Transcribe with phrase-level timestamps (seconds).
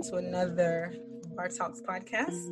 [0.00, 0.94] welcome to another
[1.36, 2.46] Bar Talks podcast.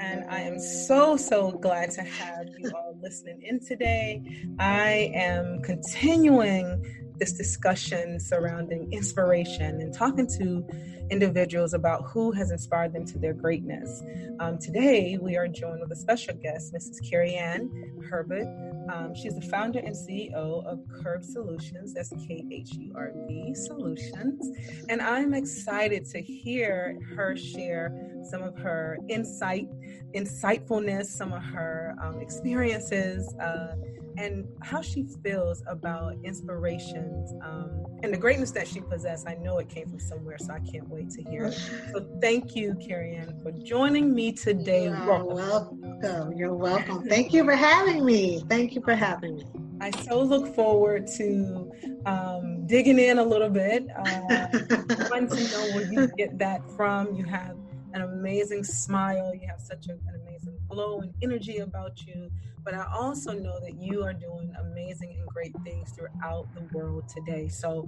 [0.00, 4.22] And I am so, so glad to have you all listening in today.
[4.58, 6.84] I am continuing
[7.18, 10.66] this discussion surrounding inspiration and talking to
[11.10, 14.02] individuals about who has inspired them to their greatness.
[14.40, 16.96] Um, today, we are joined with a special guest, Mrs.
[17.08, 17.70] Kerian
[18.08, 18.46] Herbert.
[18.92, 23.54] Um, she's the founder and CEO of KHURB Solutions, that's K H U R B
[23.54, 24.50] Solutions.
[24.88, 27.92] And I'm excited to hear her share
[28.30, 29.68] some of her insight,
[30.14, 33.34] insightfulness, some of her um, experiences.
[33.40, 33.74] Uh,
[34.18, 39.24] and how she feels about inspirations um, and the greatness that she possesses.
[39.26, 41.58] I know it came from somewhere, so I can't wait to hear it.
[41.92, 44.84] So thank you, Kerian, for joining me today.
[44.84, 45.80] You're welcome.
[45.80, 46.32] welcome.
[46.32, 47.02] You're welcome.
[47.08, 48.42] Thank you for having me.
[48.48, 49.44] Thank you for having me.
[49.80, 51.70] I so look forward to
[52.04, 53.86] um, digging in a little bit.
[53.96, 54.48] Uh,
[55.10, 57.14] want to know where you get that from.
[57.14, 57.56] You have
[58.00, 59.34] an amazing smile.
[59.34, 62.30] You have such a, an amazing glow and energy about you.
[62.64, 67.08] But I also know that you are doing amazing and great things throughout the world
[67.08, 67.48] today.
[67.48, 67.86] So,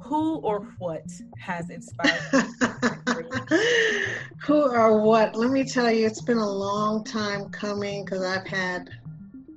[0.00, 1.04] who or what
[1.38, 3.58] has inspired you?
[4.46, 5.36] who or what?
[5.36, 8.90] Let me tell you, it's been a long time coming because I've had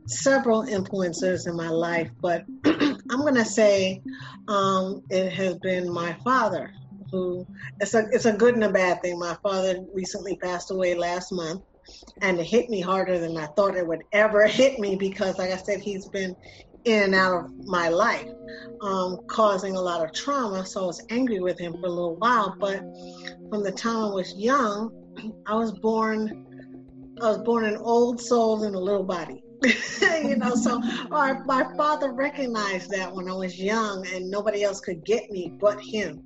[0.07, 4.01] several influencers in my life, but I'm going to say
[4.47, 6.73] um, it has been my father
[7.11, 7.45] who
[7.79, 9.19] it's a it's a good and a bad thing.
[9.19, 11.61] My father recently passed away last month,
[12.21, 15.51] and it hit me harder than I thought it would ever hit me because, like
[15.51, 16.35] I said, he's been
[16.85, 18.27] in and out of my life,
[18.81, 20.65] um, causing a lot of trauma.
[20.65, 22.55] So I was angry with him for a little while.
[22.59, 22.79] But
[23.49, 24.91] from the time I was young,
[25.45, 26.45] I was born.
[27.21, 29.43] I was born an old soul in a little body.
[30.23, 34.79] you know, so our, my father recognized that when I was young and nobody else
[34.79, 36.23] could get me but him.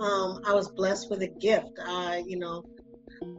[0.00, 1.78] Um, I was blessed with a gift.
[1.84, 2.64] Uh, you know,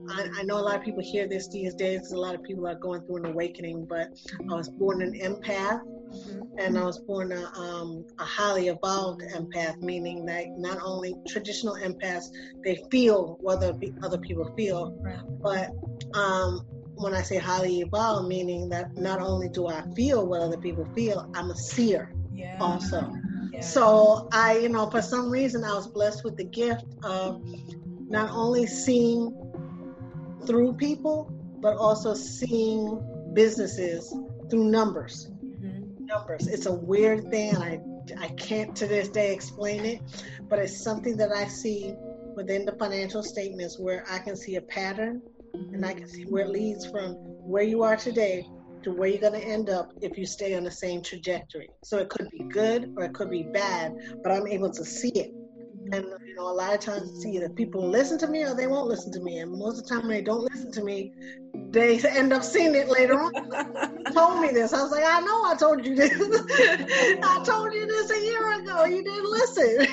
[0.10, 2.12] I, I, know a lot of people hear this these days.
[2.12, 4.10] A lot of people are going through an awakening, but
[4.50, 5.82] I was born an empath.
[6.10, 6.58] Mm-hmm.
[6.58, 11.76] And I was born a, um, a highly evolved empath, meaning that not only traditional
[11.76, 12.26] empaths,
[12.64, 15.20] they feel what other, other people feel, right.
[15.40, 15.70] but
[16.18, 16.66] um,
[17.00, 20.86] when I say highly evolved, meaning that not only do I feel what other people
[20.94, 22.58] feel, I'm a seer yeah.
[22.60, 23.12] also.
[23.52, 23.62] Yeah.
[23.62, 27.42] So I, you know, for some reason, I was blessed with the gift of
[28.08, 29.34] not only seeing
[30.46, 33.02] through people, but also seeing
[33.34, 34.14] businesses
[34.50, 35.32] through numbers.
[35.44, 36.06] Mm-hmm.
[36.06, 36.48] Numbers.
[36.48, 37.80] It's a weird thing, I
[38.18, 40.02] I can't to this day explain it,
[40.50, 41.94] but it's something that I see
[42.36, 45.22] within the financial statements where I can see a pattern
[45.74, 47.16] and I can see where it leads from
[47.46, 48.46] where you are today
[48.84, 51.70] to where you're going to end up if you stay on the same trajectory.
[51.84, 53.94] So it could be good or it could be bad,
[54.24, 55.32] but I'm able to see it.
[55.92, 56.06] And
[56.40, 59.12] know, a lot of times see that people listen to me or they won't listen
[59.12, 59.40] to me.
[59.40, 61.12] And most of the time when they don't listen to me,
[61.72, 63.32] they end up seeing it later on.
[64.14, 64.74] told me this.
[64.74, 66.14] I was like, I know I told you this.
[67.24, 68.86] I told you this a year ago.
[68.86, 69.88] You didn't listen.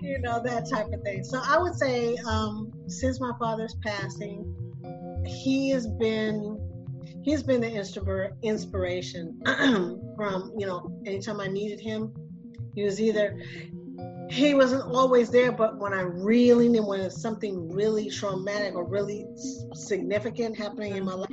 [0.02, 1.22] you know, that type of thing.
[1.24, 4.54] So I would say, um, since my father's passing,
[5.26, 6.58] he has been
[7.22, 9.40] he's been the inspiration
[10.16, 12.12] from, you know, anytime I needed him,
[12.74, 13.38] he was either
[14.32, 19.26] he wasn't always there, but when I really knew when something really traumatic or really
[19.74, 21.28] significant happening in my life,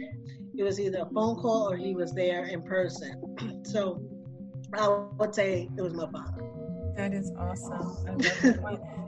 [0.57, 3.61] it was either a phone call or he was there in person.
[3.63, 4.01] so
[4.73, 6.43] I would say it was my father.
[6.97, 8.19] That is awesome.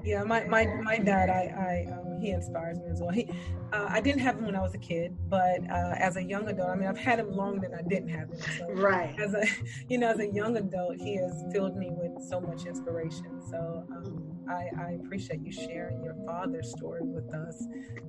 [0.06, 3.12] yeah, my, my, my dad, I, I um, he inspires me as well.
[3.12, 3.28] He,
[3.74, 6.48] uh, I didn't have him when I was a kid, but uh, as a young
[6.48, 8.40] adult, I mean, I've had him longer than I didn't have him.
[8.58, 9.20] So right.
[9.20, 9.46] As a,
[9.90, 13.42] you know, as a young adult, he has filled me with so much inspiration.
[13.50, 17.64] So um, I, I, appreciate you sharing your father's story with us.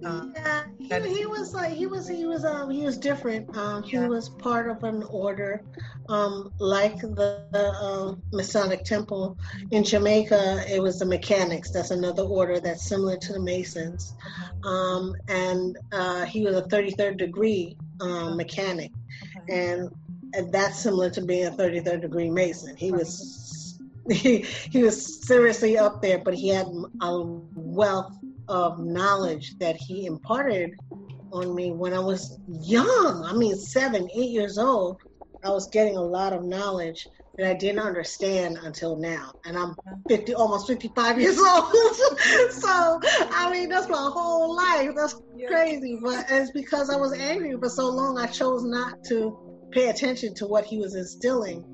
[0.05, 3.57] Um, yeah, he, he, was like he was he was um he was different.
[3.57, 4.09] Um, he yeah.
[4.09, 5.63] was part of an order,
[6.09, 9.39] um, like the, the uh, Masonic Temple
[9.71, 10.65] in Jamaica.
[10.69, 11.71] It was the Mechanics.
[11.71, 14.15] That's another order that's similar to the Masons.
[14.65, 18.91] Um, and uh, he was a 33rd degree um, mechanic,
[19.49, 19.91] and,
[20.35, 22.77] and that's similar to being a 33rd degree Mason.
[22.77, 23.42] He was
[24.11, 24.39] he,
[24.71, 26.67] he was seriously up there, but he had
[27.01, 28.13] a wealth
[28.49, 30.75] of knowledge that he imparted
[31.33, 33.25] on me when I was young.
[33.25, 34.99] I mean, seven, eight years old.
[35.45, 39.33] I was getting a lot of knowledge that I didn't understand until now.
[39.45, 39.75] And I'm
[40.09, 41.73] 50, almost 55 years old.
[42.51, 43.01] so,
[43.33, 44.91] I mean, that's my whole life.
[44.95, 45.17] That's
[45.49, 45.99] crazy.
[46.01, 50.35] But it's because I was angry for so long, I chose not to pay attention
[50.35, 51.65] to what he was instilling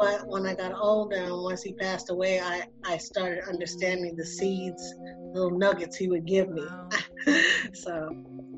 [0.00, 4.24] But when I got older and once he passed away, I, I started understanding the
[4.24, 4.94] seeds,
[5.32, 6.64] little nuggets he would give me.
[6.64, 6.88] Wow.
[7.72, 8.08] so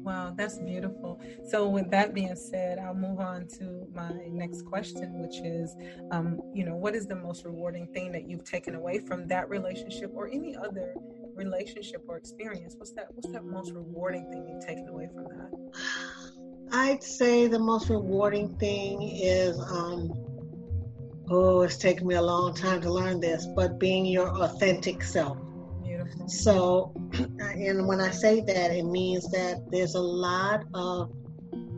[0.05, 1.21] Wow, that's beautiful.
[1.49, 5.77] So, with that being said, I'll move on to my next question, which is,
[6.11, 9.49] um, you know, what is the most rewarding thing that you've taken away from that
[9.49, 10.95] relationship or any other
[11.37, 12.75] relationship or experience?
[12.77, 13.15] What's that?
[13.15, 15.51] What's that most rewarding thing you've taken away from that?
[16.73, 20.13] I'd say the most rewarding thing is, um,
[21.31, 25.39] oh, it's taken me a long time to learn this, but being your authentic self.
[25.83, 26.29] Beautiful.
[26.29, 26.95] So,
[27.41, 31.13] and when I say that, it means that there's a lot of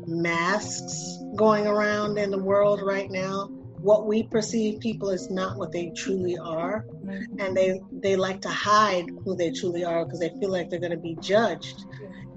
[0.06, 3.48] masks going around in the world right now.
[3.80, 7.38] What we perceive people is not what they truly are, mm-hmm.
[7.38, 10.80] and they they like to hide who they truly are because they feel like they're
[10.80, 11.84] going to be judged.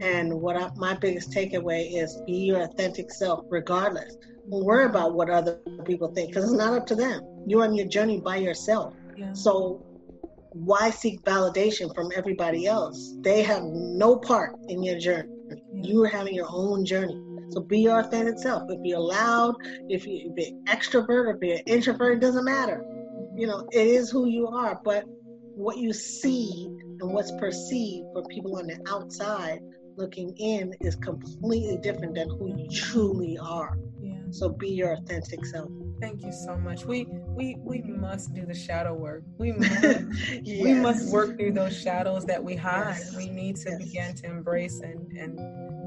[0.02, 4.16] And what I, my biggest takeaway is be your authentic self, regardless.
[4.50, 7.22] Don't worry about what other people think because it's not up to them.
[7.46, 8.94] You're on your journey by yourself.
[9.16, 9.34] Yeah.
[9.34, 9.84] So
[10.54, 13.16] why seek validation from everybody else?
[13.22, 15.30] They have no part in your journey.
[15.74, 17.22] You are having your own journey.
[17.50, 18.64] So be your authentic self.
[18.70, 19.56] If you're loud,
[19.90, 22.84] if, you, if you're extrovert, if you're introvert, it doesn't matter.
[23.36, 24.80] You know, it is who you are.
[24.84, 25.06] But
[25.56, 26.68] what you see
[27.00, 29.60] and what's perceived for people on the outside
[29.98, 33.78] looking in is completely different than who you truly are.
[34.02, 34.14] Yeah.
[34.30, 35.70] So be your authentic self.
[36.00, 36.86] Thank you so much.
[36.86, 39.24] We we we must do the shadow work.
[39.38, 40.64] We must, yes.
[40.64, 42.98] we must work through those shadows that we hide.
[43.00, 43.16] Yes.
[43.16, 43.84] We need to yes.
[43.84, 45.40] begin to embrace and and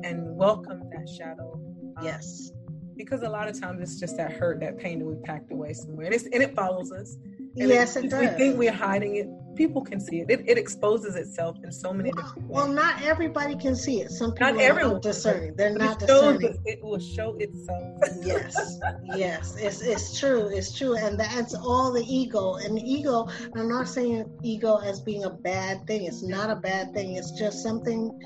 [0.05, 1.61] and welcome that shadow.
[1.97, 2.53] Um, yes.
[2.97, 5.73] Because a lot of times it's just that hurt, that pain that we packed away
[5.73, 7.17] somewhere, and, and it follows us.
[7.57, 8.21] And yes, it, it does.
[8.21, 9.29] We think we're hiding it.
[9.57, 10.31] People can see it.
[10.31, 12.57] It, it exposes itself in so many well, different ways.
[12.57, 14.11] Well, not everybody can see it.
[14.11, 15.55] Some people not everyone are discerning.
[15.57, 16.57] They're not discerning.
[16.65, 17.99] It will show itself.
[18.23, 18.79] yes,
[19.15, 20.47] yes, it's it's true.
[20.47, 22.55] It's true, and that's all the ego.
[22.55, 23.29] And the ego.
[23.57, 26.05] I'm not saying ego as being a bad thing.
[26.05, 27.17] It's not a bad thing.
[27.17, 28.19] It's just something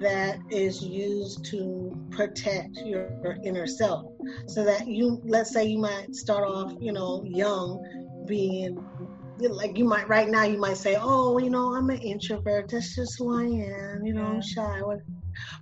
[0.00, 4.12] that is used to protect your, your inner self,
[4.46, 5.20] so that you.
[5.24, 8.84] Let's say you might start off, you know, young being
[9.38, 12.68] like you might right now you might say oh you know i'm an introvert.
[12.70, 14.04] That's just who i am.
[14.04, 14.80] You know i'm shy.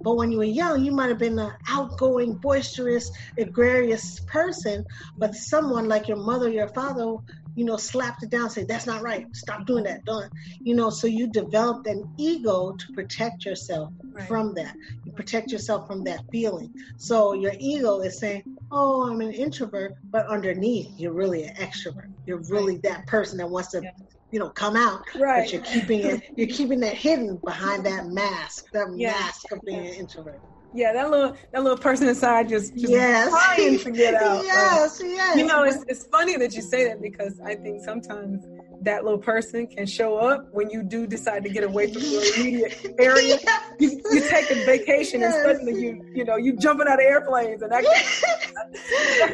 [0.02, 4.84] But when you were young you might have been an outgoing boisterous egregious person
[5.18, 7.16] but someone like your mother your father
[7.56, 9.26] you know slapped it down say that's not right.
[9.34, 10.04] Stop doing that.
[10.04, 14.26] Don't you know so you developed an ego to protect yourself right.
[14.28, 14.76] from that.
[15.04, 16.72] You protect yourself from that feeling.
[16.96, 18.42] So your ego is saying
[18.74, 22.10] oh, I'm an introvert, but underneath, you're really an extrovert.
[22.26, 23.90] You're really that person that wants to, yeah.
[24.32, 25.02] you know, come out.
[25.14, 25.44] Right.
[25.44, 29.12] But you're keeping it, you're keeping it hidden behind that mask, that yeah.
[29.12, 30.40] mask of being an introvert.
[30.74, 33.30] Yeah, that little that little person inside just, just yes.
[33.30, 34.44] trying to get out.
[34.44, 35.36] yes, yes.
[35.36, 38.44] You know, it's it's funny that you say that because I think sometimes
[38.84, 42.22] that little person can show up when you do decide to get away from your
[42.34, 43.38] immediate area.
[43.78, 45.34] you, you take a vacation yes.
[45.34, 47.82] and suddenly you you know you jumping out of airplanes and that.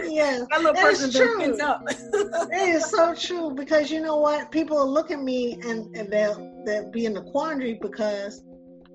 [0.08, 1.82] yes, that little person pins up.
[1.88, 4.50] it is so true because you know what?
[4.50, 8.42] People will look at me and and they'll they'll be in a quandary because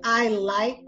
[0.04, 0.80] I like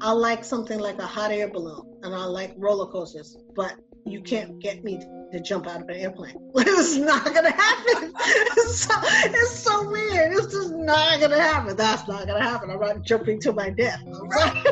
[0.00, 4.22] I like something like a hot air balloon and I like roller coasters, but you
[4.22, 4.98] can't get me
[5.32, 6.34] to jump out of an airplane.
[6.56, 8.12] it's not gonna happen.
[8.16, 10.32] It's so, it's so weird.
[10.32, 11.76] It's just not gonna happen.
[11.76, 12.70] That's not gonna happen.
[12.70, 14.02] I'm not jumping to my death.
[14.30, 14.64] Right.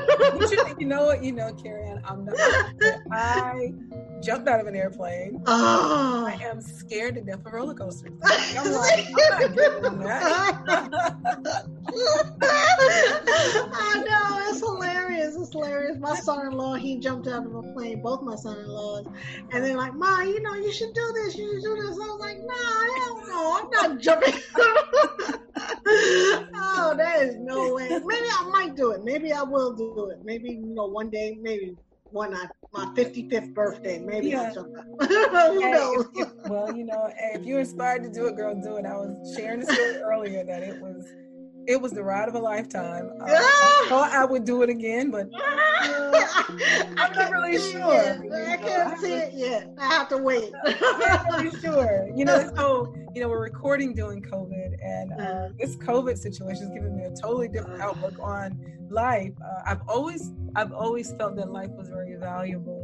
[0.78, 1.24] you, know what?
[1.24, 2.36] You know, Ann, I'm not.
[3.10, 3.72] I
[4.22, 5.42] jumped out of an airplane.
[5.46, 6.26] Oh.
[6.28, 8.12] I am scared to death of roller coasters.
[8.24, 9.06] I'm like,
[9.42, 11.64] I'm not that.
[13.72, 15.36] I know it's hilarious.
[15.36, 15.98] It's hilarious.
[15.98, 18.02] My son-in-law, he jumped out of a plane.
[18.02, 19.06] Both my son-in-laws,
[19.52, 21.36] and they're like, "Ma, you know, you should do this.
[21.36, 22.54] You should do this." I was like, "No,
[22.96, 24.34] hell no, I'm not jumping."
[26.54, 27.88] oh, that is no way.
[27.88, 29.04] Maybe I might do it.
[29.04, 30.24] Maybe I will do it.
[30.24, 31.76] Maybe you know, one day, maybe
[32.10, 33.98] when I my 55th birthday.
[33.98, 34.42] Maybe yeah.
[34.42, 34.68] I'll jump.
[35.00, 36.06] Who hey, knows?
[36.14, 38.84] If, if, well, you know, hey, if you're inspired to do it, girl, do it.
[38.84, 41.06] I was sharing the story earlier that it was
[41.68, 43.10] it was the ride of a lifetime.
[43.20, 45.38] Uh, I thought I would do it again, but uh,
[46.96, 48.22] I'm not really sure.
[48.34, 49.74] I can't see it yet.
[49.76, 50.50] I have to wait.
[50.64, 52.08] I'm really sure.
[52.16, 56.70] You know, so you know, we're recording during COVID, and uh, this COVID situation is
[56.70, 58.58] giving me a totally different outlook on
[58.88, 59.32] life.
[59.44, 62.77] Uh, I've always, I've always felt that life was very valuable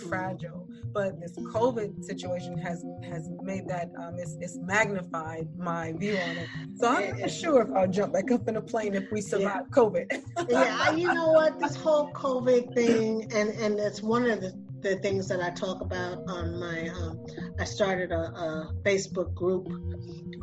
[0.00, 5.92] and fragile but this COVID situation has has made that um, it's, it's magnified my
[5.92, 6.48] view on it.
[6.76, 9.66] So I'm not sure if I'll jump back up in a plane if we survive
[9.66, 9.70] yeah.
[9.70, 10.22] COVID.
[10.48, 11.58] yeah, you know what?
[11.60, 15.80] This whole COVID thing, and and it's one of the the things that I talk
[15.80, 17.24] about on my, um,
[17.58, 19.66] I started a, a, Facebook group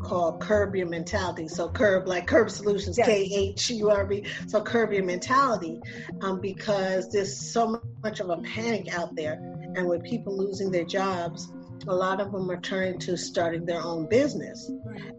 [0.04, 1.48] called KHURB Your Mentality.
[1.48, 4.25] So Curb, like KHURB Solutions, K H U R B.
[4.48, 5.80] So KHURB Your Mentality,
[6.22, 9.34] um, because there's so much of a panic out there,
[9.75, 11.51] and with people losing their jobs,
[11.88, 14.72] a lot of them are turning to starting their own business.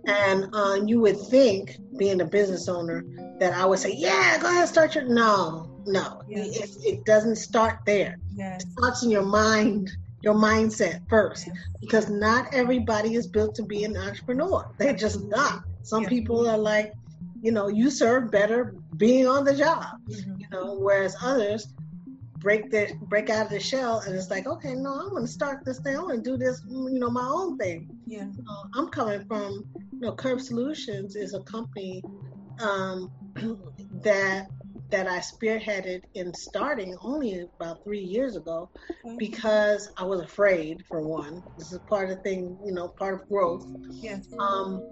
[0.07, 3.05] And uh, you would think, being a business owner,
[3.39, 6.77] that I would say, "Yeah, go ahead, start your." No, no, yes.
[6.77, 8.19] it, it, doesn't start there.
[8.35, 8.63] Yes.
[8.63, 9.91] It starts in your mind,
[10.23, 11.57] your mindset first, yes.
[11.81, 14.69] because not everybody is built to be an entrepreneur.
[14.79, 15.65] They're just not.
[15.83, 16.11] Some yes.
[16.11, 16.93] people are like,
[17.43, 20.41] you know, you serve better being on the job, mm-hmm.
[20.41, 21.69] you know, whereas others
[22.39, 25.29] break the break out of the shell and it's like okay no i'm going to
[25.29, 28.45] start this thing i want to do this you know my own thing yeah you
[28.45, 32.03] know, i'm coming from you know KHURB solutions is a company
[32.61, 33.11] um,
[34.03, 34.47] that
[34.91, 38.71] that I spearheaded in starting only about three years ago
[39.19, 41.43] because I was afraid, for one.
[41.57, 43.67] This is part of the thing, you know, part of growth.
[43.91, 44.27] Yes.
[44.39, 44.83] Um,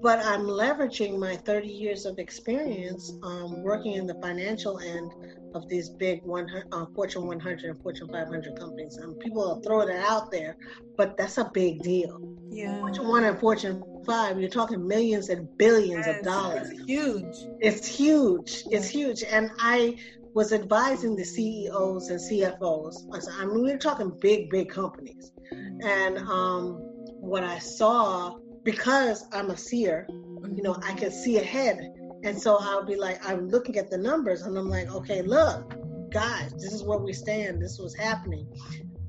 [0.00, 5.12] but I'm leveraging my 30 years of experience um, working in the financial end
[5.54, 8.96] of these big 100, uh, Fortune 100 and Fortune 500 companies.
[8.96, 10.56] And people will throw that out there,
[10.96, 12.37] but that's a big deal.
[12.50, 12.80] Yeah.
[12.80, 16.70] Fortune 1 and Fortune 5, you're talking millions and billions yes, of dollars.
[16.70, 17.36] It's huge.
[17.60, 18.64] It's huge.
[18.70, 19.22] It's huge.
[19.22, 19.98] And I
[20.34, 22.94] was advising the CEOs and CFOs.
[23.38, 25.32] I mean, we're talking big, big companies.
[25.52, 25.86] Mm-hmm.
[25.86, 26.78] And um,
[27.20, 31.92] what I saw, because I'm a seer, you know, I can see ahead
[32.24, 35.74] and so I'll be like, I'm looking at the numbers and I'm like, okay, look,
[36.10, 37.62] guys, this is where we stand.
[37.62, 38.48] This was happening.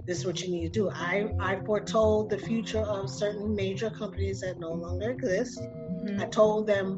[0.10, 0.90] This is what you need to do.
[0.90, 5.60] I, I foretold the future of certain major companies that no longer exist.
[5.60, 6.20] Mm-hmm.
[6.20, 6.96] I told them,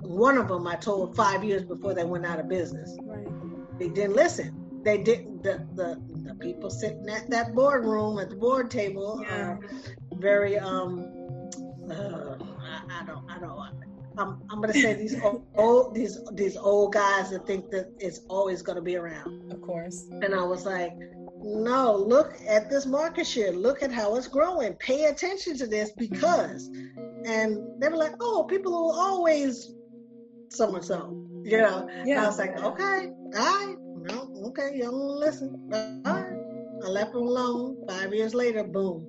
[0.00, 2.98] one of them I told five years before they went out of business.
[3.04, 3.78] Right.
[3.78, 4.82] They didn't listen.
[4.82, 9.36] They didn't, the, the, the people sitting at that boardroom, at the board table, yeah.
[9.36, 9.60] are
[10.14, 11.48] very, um,
[11.88, 13.84] uh, I, I don't, I don't,
[14.18, 15.14] I'm, I'm to say these
[15.54, 19.52] old, these these old guys that think that it's always going to be around.
[19.52, 20.06] Of course.
[20.10, 20.92] And I was like,
[21.42, 23.52] no, look at this market share.
[23.52, 24.74] Look at how it's growing.
[24.74, 26.68] Pay attention to this because,
[27.24, 29.72] and they were like, oh, people will always
[30.50, 31.10] so and so,
[31.44, 31.88] you know.
[32.04, 32.16] Yeah.
[32.16, 35.70] And I was like, okay, all right, no, okay, you don't listen.
[36.06, 36.34] All right.
[36.84, 37.76] I left them alone.
[37.88, 39.06] Five years later, boom,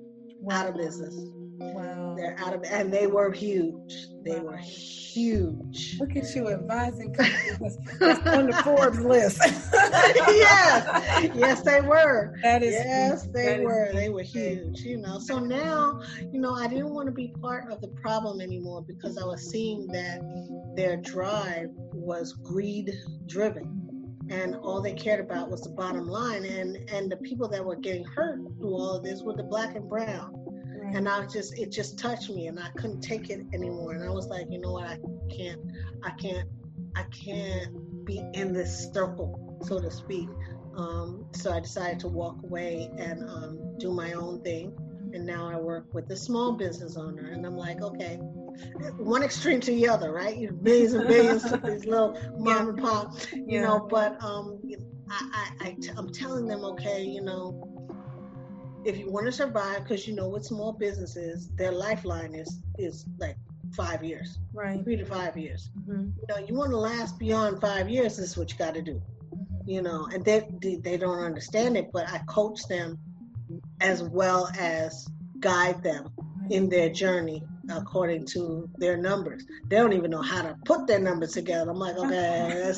[0.50, 1.14] out of business.
[1.60, 2.14] Wow.
[2.16, 4.06] They're out of, and they were huge.
[4.24, 4.52] They wow.
[4.52, 5.98] were huge.
[6.00, 7.60] Look at you advising companies
[8.00, 9.40] on the Forbes list.
[9.42, 12.34] yes, yes, they were.
[12.42, 13.90] That is yes, they were.
[13.92, 14.80] They were huge.
[14.80, 16.00] You know, so now,
[16.32, 19.50] you know, I didn't want to be part of the problem anymore because I was
[19.50, 20.22] seeing that
[20.76, 22.90] their drive was greed
[23.26, 23.90] driven
[24.30, 27.76] and all they cared about was the bottom line and and the people that were
[27.76, 30.39] getting hurt through all of this were the black and brown
[30.94, 33.92] and I just it just touched me and I couldn't take it anymore.
[33.92, 34.84] And I was like you know what?
[34.84, 34.98] I
[35.34, 35.60] can't
[36.02, 36.48] I can't
[36.96, 40.28] I can't be in this circle so to speak.
[40.76, 44.72] Um, so I decided to walk away and um, do my own thing.
[45.12, 48.18] And now I work with a small business owner and I'm like okay
[48.96, 50.36] one extreme to the other right?
[50.36, 53.62] You billions and billions to these little mom and pop you yeah.
[53.62, 54.60] know but um,
[55.10, 57.60] I, I, I t- I'm telling them okay you know
[58.84, 63.04] if you want to survive, because you know what small businesses, their lifeline is is
[63.18, 63.36] like
[63.74, 64.82] five years, right?
[64.82, 65.70] Three to five years.
[65.78, 66.10] Mm-hmm.
[66.18, 68.16] You know, you want to last beyond five years.
[68.16, 69.02] This is what you got to do.
[69.34, 69.70] Mm-hmm.
[69.70, 72.98] You know, and they, they they don't understand it, but I coach them
[73.80, 75.08] as well as
[75.40, 76.10] guide them
[76.50, 79.44] in their journey according to their numbers.
[79.68, 81.70] They don't even know how to put their numbers together.
[81.70, 82.72] I'm like, okay,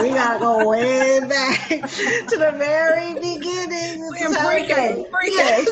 [0.00, 4.10] we gotta go way back to the very beginning.
[4.10, 5.34] Pre-K, pre-K.
[5.34, 5.68] Yes,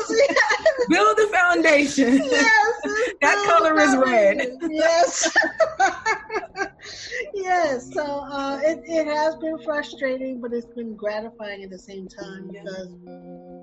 [0.89, 2.21] Build the foundation.
[2.29, 4.57] Yes, that color is red.
[4.69, 5.31] Yes.
[7.33, 7.93] yes.
[7.93, 12.47] So uh, it, it has been frustrating, but it's been gratifying at the same time
[12.47, 12.95] because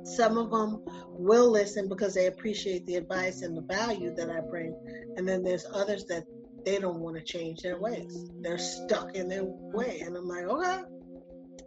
[0.07, 4.41] some of them will listen because they appreciate the advice and the value that I
[4.41, 4.75] bring.
[5.17, 6.25] And then there's others that
[6.65, 8.31] they don't want to change their ways.
[8.41, 10.01] They're stuck in their way.
[10.01, 10.81] And I'm like, okay,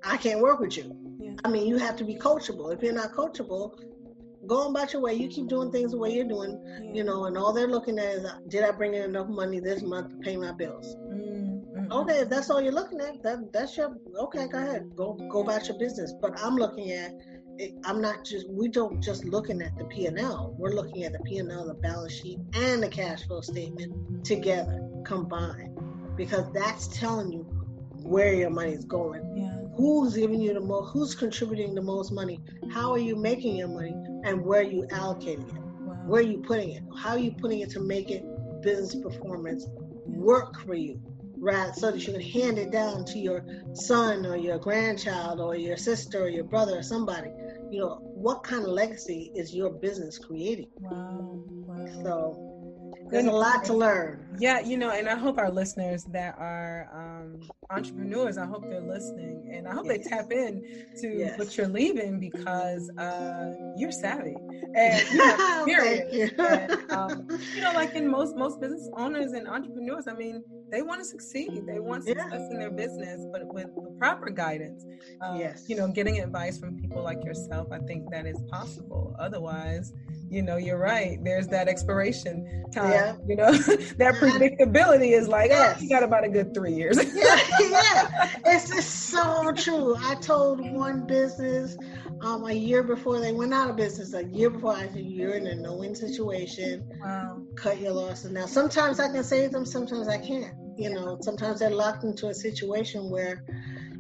[0.03, 0.96] I can't work with you.
[1.19, 1.36] Yeah.
[1.43, 2.74] I mean, you have to be coachable.
[2.74, 3.77] If you're not coachable,
[4.48, 5.13] go on about your way.
[5.13, 6.93] You keep doing things the way you're doing, yeah.
[6.93, 9.81] you know, and all they're looking at is, did I bring in enough money this
[9.81, 10.96] month to pay my bills?
[10.96, 11.91] Mm-hmm.
[11.91, 14.48] Okay, if that's all you're looking at, that that's your okay.
[14.48, 16.13] Go ahead, go go about your business.
[16.22, 17.13] But I'm looking at
[17.84, 20.56] I'm not just we don't just looking at the P and L.
[20.58, 24.24] We're looking at the P and L, the balance sheet, and the cash flow statement
[24.24, 25.78] together, combined,
[26.16, 27.46] because that's telling you
[28.04, 29.51] where your money is going, yeah.
[29.75, 32.39] who's giving you the most, who's contributing the most money,
[32.72, 35.94] how are you making your money, and where are you allocating it, wow.
[36.06, 38.24] where are you putting it, how are you putting it to make it
[38.62, 39.68] business performance
[40.06, 41.01] work for you,
[41.38, 41.75] right?
[41.75, 45.78] So that you can hand it down to your son or your grandchild or your
[45.78, 47.30] sister or your brother or somebody.
[47.72, 50.70] You know, what kind of legacy is your business creating?
[50.80, 51.44] Wow.
[51.68, 52.04] wow.
[52.04, 54.28] So there's a lot to learn.
[54.39, 58.81] Yeah, you know, and I hope our listeners that are um, entrepreneurs, I hope they're
[58.81, 59.98] listening, and I hope yes.
[59.98, 60.62] they tap in
[61.01, 61.38] to yes.
[61.38, 64.36] what you're leaving because uh, you're savvy
[64.75, 65.08] and
[65.67, 66.29] you you.
[66.39, 70.81] And, um, you know, like in most most business owners and entrepreneurs, I mean, they
[70.81, 72.50] want to succeed, they want success yeah.
[72.51, 74.86] in their business, but with the proper guidance.
[75.22, 79.15] Um, yes, you know, getting advice from people like yourself, I think that is possible.
[79.19, 79.93] Otherwise
[80.29, 81.17] you know, you're right.
[81.24, 82.91] There's that expiration time.
[82.91, 83.15] Yeah.
[83.27, 83.51] You know,
[83.98, 85.77] that predictability is like, yes.
[85.77, 86.98] oh, you got about a good three years.
[87.13, 88.29] yeah, yeah.
[88.45, 89.95] It's just so true.
[89.98, 91.77] I told one business
[92.21, 95.36] um, a year before they went out of business, a year before I said, you're
[95.36, 96.88] in a no-win situation.
[97.01, 97.41] Wow.
[97.55, 98.31] Cut your losses.
[98.31, 100.53] Now, sometimes I can save them, sometimes I can't.
[100.77, 103.43] You know, sometimes they're locked into a situation where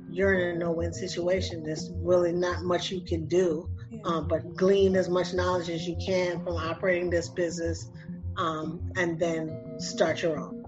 [0.09, 1.63] you're in a no-win situation.
[1.63, 3.69] There's really not much you can do
[4.03, 7.89] um, but glean as much knowledge as you can from operating this business
[8.39, 10.63] um, and then start your own.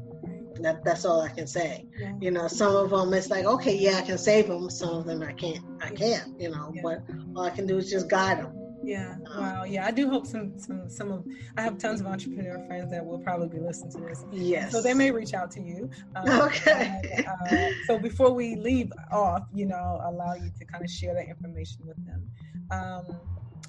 [0.61, 1.87] That, that's all I can say.
[1.97, 2.13] Yeah.
[2.19, 4.69] You know, some of them it's like, okay, yeah, I can save them.
[4.69, 5.63] Some of them I can't.
[5.81, 6.39] I can't.
[6.39, 6.81] You know, yeah.
[6.83, 7.03] but
[7.35, 8.57] all I can do is just guide them.
[8.83, 9.15] Yeah.
[9.31, 9.63] Um, wow.
[9.63, 9.85] Yeah.
[9.85, 11.25] I do hope some some some of
[11.57, 14.25] I have tons of entrepreneur friends that will probably be listening to this.
[14.31, 14.71] Yes.
[14.71, 15.89] So they may reach out to you.
[16.15, 16.99] Um, okay.
[17.13, 21.13] And, uh, so before we leave off, you know, allow you to kind of share
[21.13, 22.29] that information with them.
[22.69, 23.19] Um,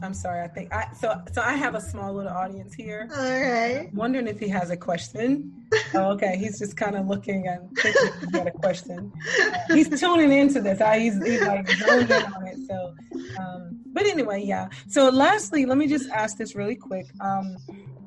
[0.01, 0.43] I'm sorry.
[0.43, 3.09] I think I so so I have a small little audience here.
[3.17, 3.89] All right.
[3.89, 5.53] I'm wondering if he has a question.
[5.95, 9.13] oh, okay, he's just kind of looking and thinking he's got a question.
[9.41, 10.81] Uh, he's tuning into this.
[10.81, 12.59] I, he's, he's like zoned in on it.
[12.69, 12.95] So,
[13.41, 14.69] um, but anyway, yeah.
[14.89, 17.07] So, lastly, let me just ask this really quick.
[17.21, 17.57] Um,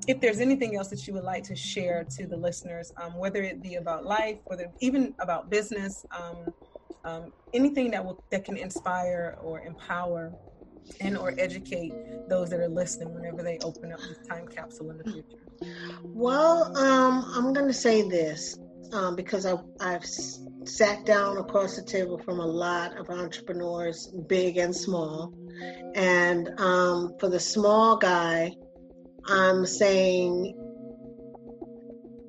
[0.08, 3.42] if there's anything else that you would like to share to the listeners, um, whether
[3.42, 6.54] it be about life, whether even about business, um,
[7.04, 10.34] um, anything that will that can inspire or empower
[11.02, 11.94] and or educate
[12.30, 15.46] those that are listening whenever they open up this time capsule in the future?
[16.04, 18.58] Well, um, I'm going to say this
[18.92, 24.58] um, because I, I've sat down across the table from a lot of entrepreneurs, big
[24.58, 25.34] and small.
[25.96, 28.52] And um, for the small guy,
[29.28, 30.54] I'm saying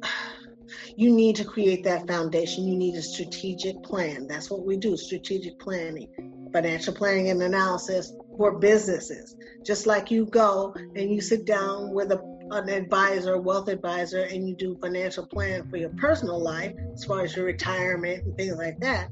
[0.97, 2.67] you need to create that foundation.
[2.67, 4.27] You need a strategic plan.
[4.27, 6.09] That's what we do strategic planning,
[6.57, 9.37] financial planning and analysis, for businesses.
[9.63, 14.49] Just like you go and you sit down with a, an advisor, wealth advisor, and
[14.49, 18.57] you do financial plan for your personal life, as far as your retirement and things
[18.57, 19.11] like that.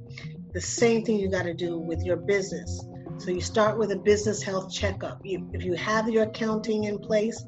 [0.54, 2.82] The same thing you got to do with your business.
[3.18, 5.20] So you start with a business health checkup.
[5.24, 7.44] If you have your accounting in place,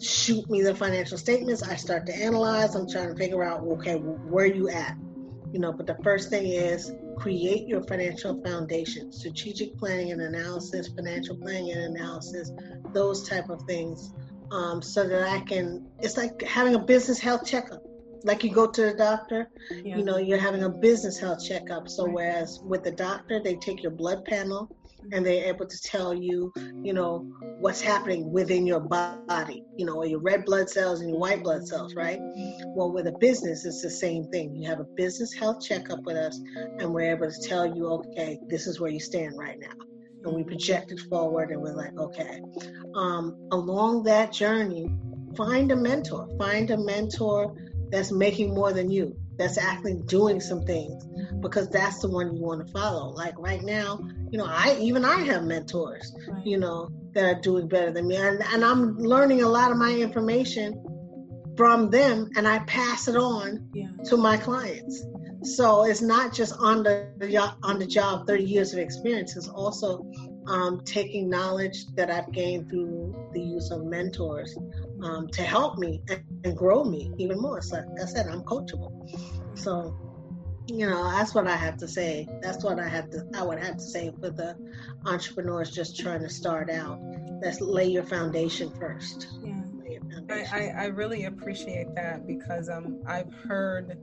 [0.00, 1.64] shoot me the financial statements.
[1.64, 2.76] I start to analyze.
[2.76, 4.96] I'm trying to figure out, okay, where you at?
[5.54, 10.88] You know, but the first thing is create your financial foundation strategic planning and analysis
[10.88, 12.50] financial planning and analysis
[12.92, 14.12] those type of things
[14.50, 17.80] um, so that i can it's like having a business health checkup.
[18.24, 19.96] Like you go to the doctor yeah.
[19.96, 21.88] you know you're having a business health checkup.
[21.88, 24.68] So whereas with the doctor they take your blood panel
[25.12, 27.26] and they're able to tell you, you know,
[27.58, 31.66] what's happening within your body, you know, your red blood cells and your white blood
[31.66, 32.18] cells, right?
[32.74, 34.54] Well, with a business, it's the same thing.
[34.54, 36.38] You have a business health checkup with us,
[36.78, 39.72] and we're able to tell you, okay, this is where you stand right now.
[40.24, 42.40] And we project it forward, and we're like, okay.
[42.94, 44.88] Um, along that journey,
[45.36, 46.28] find a mentor.
[46.38, 47.54] Find a mentor
[47.90, 51.04] that's making more than you that's actually doing some things
[51.40, 53.10] because that's the one you want to follow.
[53.10, 57.68] Like right now, you know, I even I have mentors, you know, that are doing
[57.68, 60.82] better than me, and, and I'm learning a lot of my information
[61.56, 63.88] from them, and I pass it on yeah.
[64.06, 65.04] to my clients.
[65.42, 69.36] So it's not just on the on the job, 30 years of experience.
[69.36, 70.10] It's also
[70.46, 74.56] um, taking knowledge that I've gained through the use of mentors
[75.04, 77.62] um, to help me and, grow me even more.
[77.62, 78.92] So, like I said, I'm coachable.
[79.56, 79.96] So,
[80.66, 82.26] you know, that's what I have to say.
[82.42, 83.26] That's what I have to.
[83.34, 84.56] I would have to say for the
[85.06, 86.98] entrepreneurs just trying to start out.
[87.42, 89.28] Let's lay your foundation first.
[89.42, 89.60] Yeah.
[90.30, 93.98] I, I, I really appreciate that because um, I've heard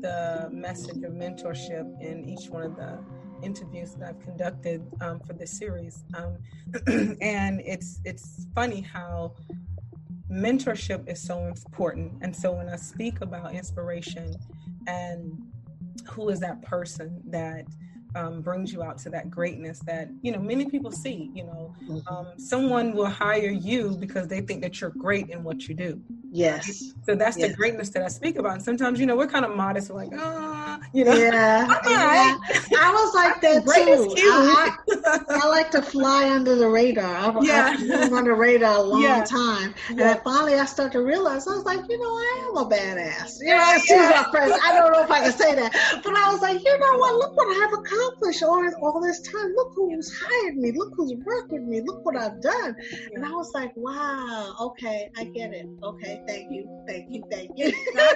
[0.00, 2.98] the message of mentorship in each one of the
[3.42, 6.38] interviews that I've conducted um, for this series, um,
[7.20, 9.34] and it's it's funny how
[10.30, 12.12] mentorship is so important.
[12.22, 14.34] And so when I speak about inspiration
[14.86, 15.32] and
[16.08, 17.66] who is that person that
[18.14, 21.74] um, brings you out to that greatness that you know many people see you know
[21.82, 22.14] mm-hmm.
[22.14, 26.00] um, someone will hire you because they think that you're great in what you do
[26.30, 27.50] yes so that's yes.
[27.50, 30.04] the greatness that i speak about and sometimes you know we're kind of modest we're
[30.04, 30.12] like
[30.92, 32.36] you know yeah, yeah.
[32.78, 37.40] i was like that too I, I, I, like to fly under the radar I,
[37.42, 37.68] yeah.
[37.72, 39.24] i've been on the radar a long yeah.
[39.24, 40.20] time and yeah.
[40.22, 43.46] finally i started to realize i was like you know i am a badass you
[43.46, 44.58] know yeah, yeah.
[44.64, 45.72] i don't know if i can say that
[46.04, 49.20] but i was like you know what look what i've accomplished accomplished all, all this
[49.20, 49.52] time.
[49.54, 50.72] Look who's hired me.
[50.72, 51.80] Look who's worked with me.
[51.80, 52.76] Look what I've done.
[53.14, 55.66] And I was like, wow, okay, I get it.
[55.82, 57.72] Okay, thank you, thank you, thank you.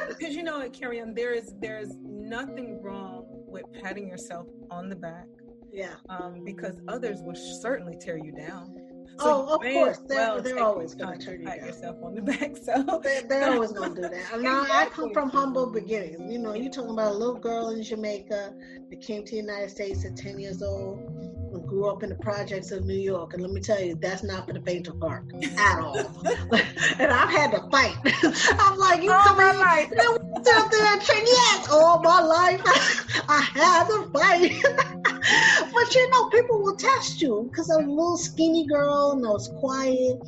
[0.08, 2.49] Because you know what, Carrie there is there is nothing
[2.82, 5.26] wrong with patting yourself on the back.
[5.72, 5.94] Yeah.
[6.08, 8.76] Um, because others will certainly tear you down.
[9.18, 11.66] So oh, of course, they're, well they're always going to turn you pat down.
[11.66, 12.56] yourself on the back.
[12.56, 14.32] So they're, they're always going to do that.
[14.32, 16.20] And now I come from humble beginnings.
[16.32, 18.54] You know, you're talking about a little girl in Jamaica
[18.88, 21.19] that came to the United States at 10 years old
[21.52, 23.34] and grew up in the projects of New York.
[23.34, 25.58] And let me tell you, that's not for the faint of heart mm-hmm.
[25.58, 25.98] at all.
[26.98, 27.96] and I've had to fight.
[28.60, 29.92] I'm like, you all come my life.
[29.92, 31.24] out there and train.
[31.26, 32.60] Yes, all my life
[33.28, 34.60] I had to fight.
[35.72, 39.30] but you know, people will test you because I'm a little skinny girl and I
[39.30, 40.18] was quiet,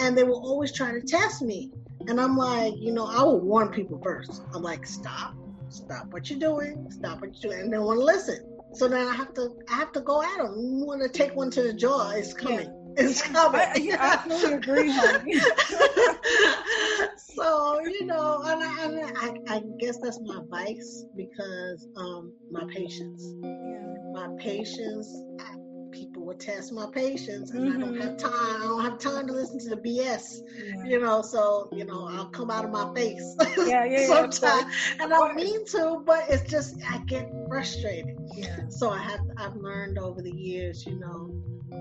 [0.00, 1.70] and they will always try to test me.
[2.06, 4.42] And I'm like, you know, I will warn people first.
[4.52, 5.34] I'm like, stop,
[5.68, 8.53] stop what you're doing, stop what you're doing, and they want to listen.
[8.74, 10.56] So then I have to, I have to go at them.
[10.56, 12.10] You want to take one to the jaw?
[12.10, 12.60] It's coming.
[12.60, 12.66] Yeah.
[12.96, 13.60] It's coming.
[13.60, 14.92] I, I absolutely agree,
[17.16, 22.64] so you know, and, I, and I, I, guess that's my vice because um, my
[22.72, 23.34] patience.
[23.42, 23.74] Yeah
[24.14, 25.12] my patience.
[25.40, 25.56] I,
[25.94, 27.82] people will test my patience, and mm-hmm.
[27.82, 28.28] I don't have mm-hmm.
[28.28, 28.62] time.
[28.62, 30.40] I don't have time to listen to the BS.
[30.56, 30.84] Yeah.
[30.84, 33.36] You know, so you know, I'll come out of my face.
[33.56, 38.16] Yeah, yeah, sometimes, and I don't mean to, but it's just I get frustrated.
[38.34, 38.68] Yeah.
[38.68, 41.32] So I have I've learned over the years, you know,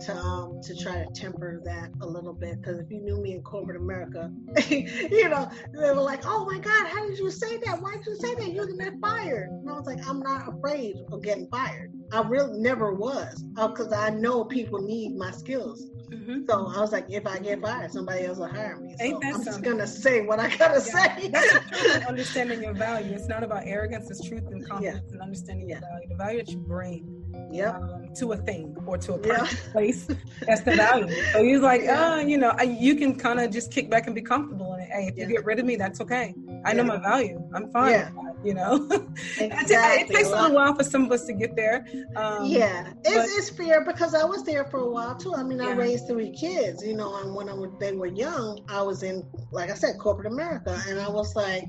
[0.01, 3.33] to um to try to temper that a little bit because if you knew me
[3.33, 4.31] in corporate America,
[4.69, 7.81] you know they were like, "Oh my God, how did you say that?
[7.81, 8.53] Why did you say that?
[8.53, 11.91] You're gonna get fired." And I was like, "I'm not afraid of getting fired.
[12.13, 16.45] I really never was because uh, I know people need my skills." Mm-hmm.
[16.47, 18.95] So I was like, if I get fired, somebody else will hire me.
[18.99, 19.45] So I'm something?
[19.45, 21.15] just gonna say what I gotta yeah.
[21.15, 21.27] say.
[21.29, 23.13] That's understanding your value.
[23.13, 24.11] It's not about arrogance.
[24.11, 25.13] It's truth and confidence yeah.
[25.13, 25.79] and understanding yeah.
[25.79, 26.07] your value.
[26.09, 27.75] The value that you bring yep.
[27.75, 30.07] Um, to a thing or to a person, place.
[30.41, 31.13] That's the value.
[31.31, 34.15] So he's like, oh, you know, I, you can kind of just kick back and
[34.15, 34.73] be comfortable.
[34.73, 36.35] And hey, if you get rid of me, that's okay.
[36.65, 37.41] I know my value.
[37.53, 38.89] I'm fine you know.
[39.39, 40.03] Exactly.
[40.03, 41.85] it takes a little while for some of us to get there.
[42.15, 45.33] Um, yeah, it's, but, it's fair because I was there for a while too.
[45.33, 45.67] I mean, yeah.
[45.67, 49.03] I raised three kids, you know, and when I was, they were young, I was
[49.03, 51.65] in, like I said, corporate America, and I was like,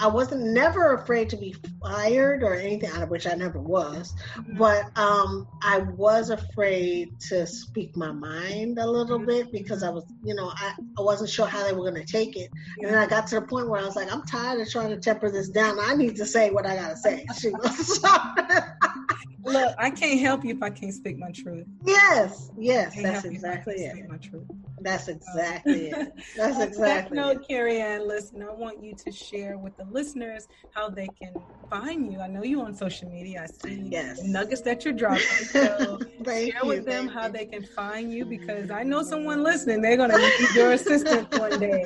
[0.00, 4.14] I wasn't never afraid to be fired or anything, out of which I never was,
[4.34, 4.56] mm-hmm.
[4.56, 9.26] but um, I was afraid to speak my mind a little mm-hmm.
[9.26, 12.12] bit because I was, you know, I, I wasn't sure how they were going to
[12.12, 12.50] take it.
[12.78, 14.90] And then I got to the point where I was like, I'm tired of trying
[14.90, 15.78] to temper this down.
[15.80, 17.26] I need to say what I got to say.
[19.44, 21.66] Look, I can't help you if I can't speak my truth.
[21.84, 24.08] Yes, yes, that's exactly it.
[24.08, 24.46] My truth.
[24.80, 26.12] That's exactly it.
[26.36, 27.18] That's exactly.
[27.18, 27.20] It.
[27.20, 31.34] No, Kerian, listen, I want you to share with the listeners how they can
[31.70, 32.20] find you.
[32.20, 33.44] I know you on social media.
[33.44, 34.22] I see yes.
[34.22, 35.22] nuggets that you're dropping.
[35.22, 37.32] So share you, with them how you.
[37.32, 39.80] they can find you because I know someone listening.
[39.80, 41.84] They're going to need your assistance one day.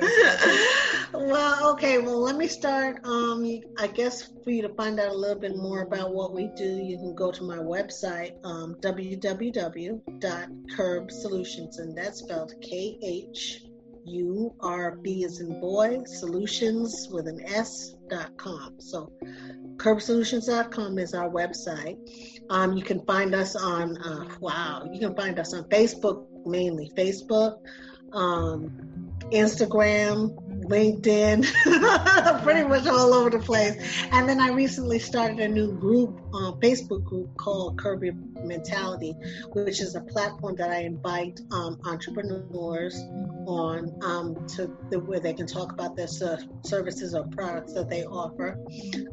[1.13, 1.97] well, okay.
[1.97, 2.99] Well, let me start.
[3.05, 6.47] Um, I guess for you to find out a little bit more about what we
[6.55, 13.63] do, you can go to my website, um, www.khurbsolutions, and that's spelled K H
[14.05, 18.79] U R B as in boy, solutions with an S dot com.
[18.79, 19.11] So
[19.77, 21.97] khurbsolutions.com is our website.
[22.49, 26.91] Um, you can find us on, uh, wow, you can find us on Facebook mainly,
[26.97, 27.59] Facebook,
[28.13, 28.71] um,
[29.31, 33.75] Instagram, LinkedIn, pretty much all over the place.
[34.11, 38.13] And then I recently started a new group, uh, Facebook group called KHURB Your
[38.45, 39.15] Mentality,
[39.51, 42.95] which is a platform that I invite um, entrepreneurs
[43.47, 48.05] on um, to the, where they can talk about their services or products that they
[48.05, 48.57] offer,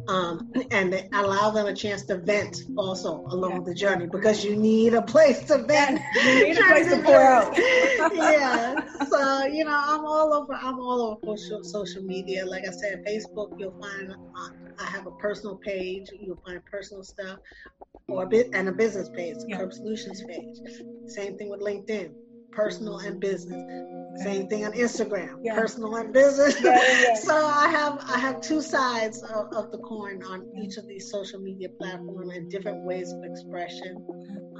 [0.08, 3.60] um, and they allow them a chance to vent also along yeah.
[3.66, 6.00] the journey because you need a place to vent.
[6.28, 7.56] You need a place to pour out.
[8.14, 8.76] yeah.
[9.04, 10.52] So you know, I'm all over.
[10.52, 12.44] I'm all over social, social media.
[12.44, 14.48] Like I said, Facebook, you'll find uh,
[14.78, 16.10] I have a personal page.
[16.18, 17.38] You'll find personal stuff,
[18.08, 19.58] or a bit and a business page, yeah.
[19.58, 20.58] Khurbs Solutions page.
[21.06, 22.12] Same thing with LinkedIn,
[22.52, 23.62] personal and business.
[23.62, 24.24] Okay.
[24.24, 25.54] Same thing on Instagram, yeah.
[25.54, 26.60] personal and business.
[26.62, 30.88] Yeah, so I have I have two sides of, of, the coin on each of
[30.88, 34.04] these social media platforms and different ways of expression.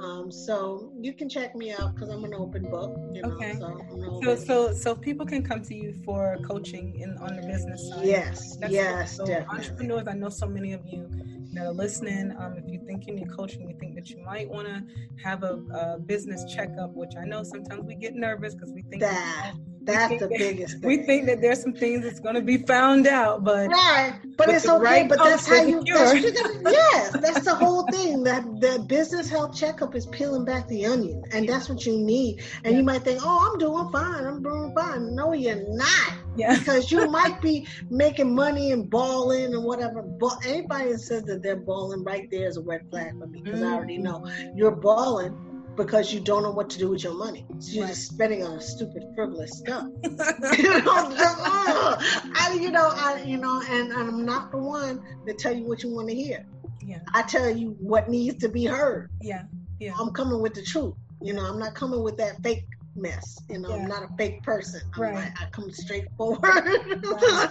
[0.01, 2.95] Um, so you can check me out because I'm an open book.
[3.13, 3.55] You know, okay.
[3.59, 7.89] So, so, so so people can come to you for coaching in on the business
[7.89, 8.05] side.
[8.05, 8.55] Yes.
[8.57, 9.17] That's yes.
[9.17, 11.09] So entrepreneurs, I know so many of you
[11.53, 14.47] that are listening, um, if you think you need coaching, you think that you might
[14.47, 14.83] want to
[15.23, 19.01] have a, a, business checkup, which I know sometimes we get nervous because we think
[19.01, 20.87] that, that's the that, biggest thing.
[20.87, 24.49] We think that there's some things that's going to be found out, but right, but
[24.49, 24.83] it's okay.
[24.83, 25.83] Right but that's how you.
[25.83, 26.23] That's,
[26.65, 28.23] yes, that's the whole thing.
[28.23, 32.41] That the business health checkup is peeling back the onion, and that's what you need.
[32.63, 32.79] And yeah.
[32.79, 34.25] you might think, "Oh, I'm doing fine.
[34.25, 36.13] I'm doing fine." No, you're not.
[36.35, 36.57] Yeah.
[36.59, 40.01] because you might be making money and balling and whatever.
[40.01, 43.41] But anybody that says that they're balling right there is a red flag for me
[43.41, 43.69] because mm-hmm.
[43.69, 45.48] I already know you're balling
[45.79, 47.45] because you don't know what to do with your money.
[47.59, 47.89] So you're right.
[47.89, 49.87] just spending on stupid, frivolous stuff.
[50.03, 51.95] you know, just, uh,
[52.35, 55.63] I, you know, I, you know, and, and I'm not the one to tell you
[55.63, 56.45] what you want to hear.
[56.85, 56.99] Yeah.
[57.13, 59.09] I tell you what needs to be heard.
[59.21, 59.43] Yeah.
[59.79, 59.93] Yeah.
[59.97, 60.95] I'm coming with the truth.
[61.21, 62.65] You know, I'm not coming with that fake
[63.01, 63.39] mess.
[63.49, 63.75] You know, yeah.
[63.75, 64.81] I'm not a fake person.
[64.95, 65.15] I'm right.
[65.15, 66.41] Like, I come straight forward.
[66.43, 67.49] Right.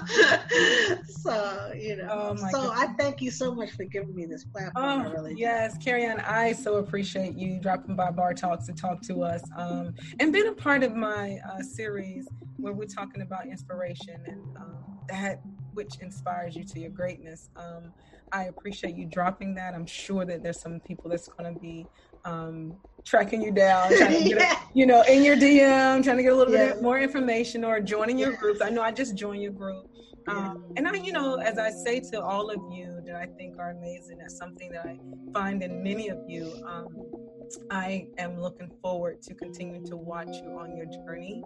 [1.07, 2.09] so, you know.
[2.11, 2.71] Oh so goodness.
[2.75, 5.07] I thank you so much for giving me this platform.
[5.07, 9.23] Oh, really yes, Kerian, I so appreciate you dropping by Bar Talks to talk to
[9.23, 14.21] us um, and being a part of my uh, series where we're talking about inspiration
[14.27, 15.41] and um, that
[15.75, 17.51] which inspires you to your greatness.
[17.57, 17.93] Um,
[18.33, 19.75] I appreciate you dropping that.
[19.75, 21.87] I'm sure that there's some people that's going to be
[22.29, 24.53] um, tracking you down, trying yeah.
[24.53, 26.75] a, you know, in your DM, trying to get a little yeah.
[26.75, 28.61] bit more information or joining your groups.
[28.61, 29.87] I know I just joined your group.
[30.27, 33.59] Um, and I, you know, as I say to all of you that I think
[33.59, 34.99] are amazing, that's something that I
[35.33, 36.53] find in many of you.
[36.67, 36.89] Um,
[37.71, 41.43] I am looking forward to continue to watch you on your journey.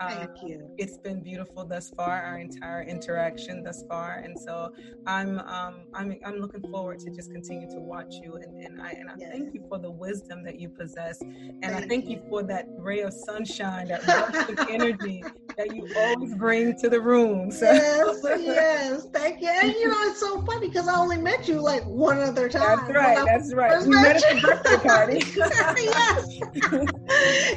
[0.00, 0.70] Um, Thank you.
[0.78, 4.72] It's been beautiful thus far, our entire interaction thus far, and so
[5.06, 8.34] I'm um, I'm I'm looking forward to just continue to watch you.
[8.36, 9.30] And, and I and I yes.
[9.32, 12.16] thank you for the wisdom that you possess, and thank I thank you.
[12.16, 12.22] you.
[12.28, 15.22] for that ray of sunshine, that of energy
[15.56, 17.50] that you always bring to the room.
[17.50, 17.72] So.
[17.72, 19.48] Yes, yes, thank you.
[19.48, 22.78] And you know, it's so funny because I only met you like one other time.
[22.78, 23.24] That's right.
[23.24, 23.82] That's right.
[23.82, 25.20] We met at the birthday party.
[25.50, 26.38] yes.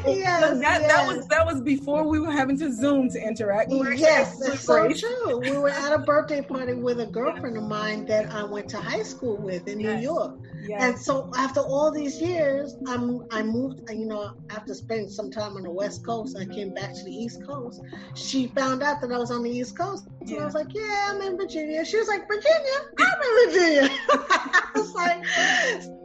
[0.06, 0.88] yes, that, yes.
[0.88, 3.70] that was that was before we were having to Zoom to interact.
[3.70, 5.40] We yes, that's so true.
[5.40, 8.78] We were at a birthday party with a girlfriend of mine that I went to
[8.78, 9.96] high school with in yes.
[9.96, 10.34] New York.
[10.68, 10.82] Yes.
[10.82, 13.90] And so after all these years, I'm I moved.
[13.90, 17.16] You know, after spending some time on the West Coast, I came back to the
[17.16, 17.82] East Coast.
[18.16, 20.06] She found out that I was on the East Coast.
[20.26, 20.42] So yeah.
[20.42, 22.78] I was like, "Yeah, I'm in Virginia." She was like, "Virginia?
[23.00, 25.24] I'm in Virginia." I was like,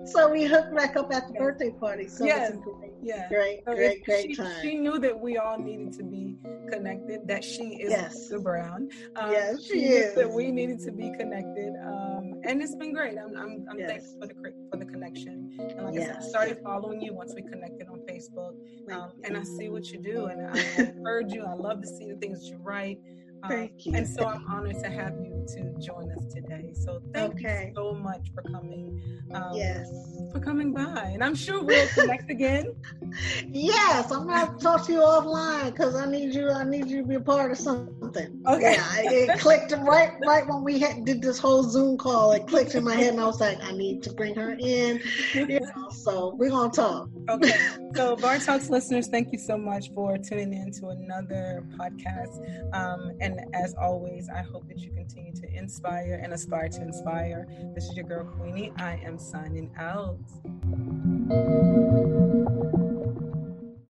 [0.06, 2.08] so we hooked back up at the birthday party.
[2.08, 2.52] So yes.
[2.62, 3.28] great, yeah.
[3.28, 4.62] great, great, great she, time.
[4.62, 6.36] She knew that we all needed to be
[6.70, 7.26] connected.
[7.26, 8.28] That she is yes.
[8.28, 8.90] the Brown.
[9.16, 10.14] Um, yes, she, she is.
[10.14, 12.13] That we needed to be connected, um,
[12.46, 13.16] and it's been great.
[13.18, 13.90] I'm, I'm, I'm yes.
[13.90, 15.56] thankful for the for the connection.
[15.58, 16.08] And like yes.
[16.08, 18.54] I said, I started following you once we connected on Facebook,
[18.92, 21.44] um, and I see what you do, and I heard you.
[21.44, 23.00] I love to see the things that you write.
[23.42, 23.94] Um, thank you.
[23.94, 26.72] And so I'm honored to have you to join us today.
[26.74, 27.68] So thank okay.
[27.68, 29.00] you so much for coming.
[29.32, 29.90] Um, yes.
[30.32, 31.10] For coming by.
[31.12, 32.74] And I'm sure we'll connect again.
[33.48, 34.10] yes.
[34.10, 36.50] I'm going to talk to you offline because I need you.
[36.50, 38.42] I need you to be a part of something.
[38.46, 38.74] Okay.
[38.74, 42.32] Yeah, it clicked right right when we had, did this whole Zoom call.
[42.32, 45.00] It clicked in my head and I was like, I need to bring her in.
[45.32, 47.08] You know, so we're going to talk.
[47.28, 47.58] Okay.
[47.94, 52.74] So Bar Talks listeners, thank you so much for tuning in to another podcast.
[52.74, 57.46] Um, and as always, I hope that you continue to inspire and aspire to inspire.
[57.74, 58.72] This is your girl, Queenie.
[58.76, 60.18] I am signing out.